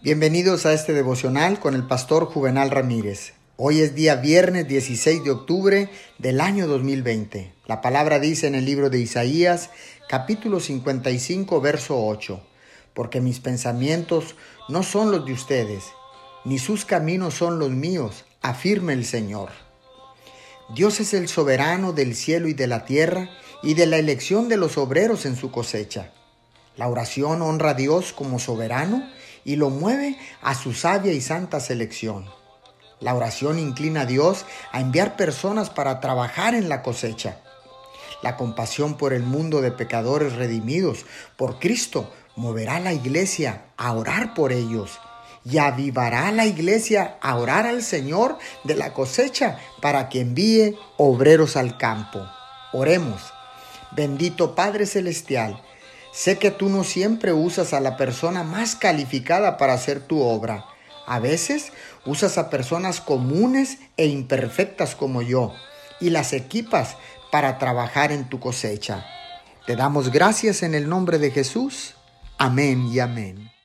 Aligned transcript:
Bienvenidos 0.00 0.64
a 0.64 0.74
este 0.74 0.92
devocional 0.92 1.58
con 1.58 1.74
el 1.74 1.84
pastor 1.84 2.26
Juvenal 2.26 2.70
Ramírez. 2.70 3.32
Hoy 3.56 3.80
es 3.80 3.96
día 3.96 4.14
viernes 4.14 4.68
16 4.68 5.24
de 5.24 5.32
octubre 5.32 5.90
del 6.18 6.40
año 6.40 6.68
2020. 6.68 7.52
La 7.66 7.80
palabra 7.80 8.20
dice 8.20 8.46
en 8.46 8.54
el 8.54 8.64
libro 8.64 8.90
de 8.90 9.00
Isaías, 9.00 9.70
capítulo 10.08 10.60
55, 10.60 11.60
verso 11.60 12.06
8, 12.06 12.40
porque 12.94 13.20
mis 13.20 13.40
pensamientos 13.40 14.36
no 14.68 14.84
son 14.84 15.10
los 15.10 15.26
de 15.26 15.32
ustedes, 15.32 15.82
ni 16.44 16.60
sus 16.60 16.84
caminos 16.84 17.34
son 17.34 17.58
los 17.58 17.70
míos, 17.70 18.24
afirma 18.40 18.92
el 18.92 19.04
Señor. 19.04 19.48
Dios 20.76 21.00
es 21.00 21.12
el 21.12 21.26
soberano 21.26 21.92
del 21.92 22.14
cielo 22.14 22.46
y 22.46 22.54
de 22.54 22.68
la 22.68 22.84
tierra 22.84 23.30
y 23.64 23.74
de 23.74 23.86
la 23.86 23.98
elección 23.98 24.48
de 24.48 24.58
los 24.58 24.78
obreros 24.78 25.26
en 25.26 25.34
su 25.34 25.50
cosecha. 25.50 26.12
La 26.76 26.86
oración 26.86 27.42
honra 27.42 27.70
a 27.70 27.74
Dios 27.74 28.12
como 28.12 28.38
soberano 28.38 29.02
y 29.48 29.56
lo 29.56 29.70
mueve 29.70 30.18
a 30.42 30.54
su 30.54 30.74
sabia 30.74 31.14
y 31.14 31.22
santa 31.22 31.58
selección. 31.58 32.26
La 33.00 33.14
oración 33.14 33.58
inclina 33.58 34.02
a 34.02 34.04
Dios 34.04 34.44
a 34.72 34.80
enviar 34.82 35.16
personas 35.16 35.70
para 35.70 36.00
trabajar 36.00 36.54
en 36.54 36.68
la 36.68 36.82
cosecha. 36.82 37.40
La 38.22 38.36
compasión 38.36 38.98
por 38.98 39.14
el 39.14 39.22
mundo 39.22 39.62
de 39.62 39.72
pecadores 39.72 40.34
redimidos 40.34 41.06
por 41.38 41.58
Cristo 41.58 42.12
moverá 42.36 42.76
a 42.76 42.80
la 42.80 42.92
iglesia 42.92 43.64
a 43.78 43.94
orar 43.94 44.34
por 44.34 44.52
ellos 44.52 45.00
y 45.46 45.56
avivará 45.56 46.28
a 46.28 46.32
la 46.32 46.44
iglesia 46.44 47.16
a 47.22 47.36
orar 47.36 47.64
al 47.66 47.82
Señor 47.82 48.36
de 48.64 48.74
la 48.74 48.92
cosecha 48.92 49.58
para 49.80 50.10
que 50.10 50.20
envíe 50.20 50.76
obreros 50.98 51.56
al 51.56 51.78
campo. 51.78 52.20
Oremos. 52.74 53.22
Bendito 53.92 54.54
Padre 54.54 54.84
Celestial, 54.84 55.62
Sé 56.12 56.38
que 56.38 56.50
tú 56.50 56.68
no 56.68 56.84
siempre 56.84 57.32
usas 57.32 57.72
a 57.72 57.80
la 57.80 57.96
persona 57.96 58.42
más 58.42 58.76
calificada 58.76 59.56
para 59.56 59.74
hacer 59.74 60.00
tu 60.00 60.20
obra. 60.20 60.64
A 61.06 61.18
veces 61.20 61.72
usas 62.04 62.38
a 62.38 62.50
personas 62.50 63.00
comunes 63.00 63.78
e 63.96 64.06
imperfectas 64.06 64.94
como 64.94 65.22
yo 65.22 65.54
y 66.00 66.10
las 66.10 66.32
equipas 66.32 66.96
para 67.30 67.58
trabajar 67.58 68.12
en 68.12 68.28
tu 68.28 68.40
cosecha. 68.40 69.06
Te 69.66 69.76
damos 69.76 70.10
gracias 70.10 70.62
en 70.62 70.74
el 70.74 70.88
nombre 70.88 71.18
de 71.18 71.30
Jesús. 71.30 71.94
Amén 72.38 72.88
y 72.92 73.00
amén. 73.00 73.50